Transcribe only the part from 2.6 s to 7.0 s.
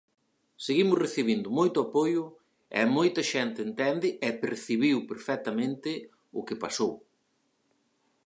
e moita xente entende e percibiu perfectamente o que pasou.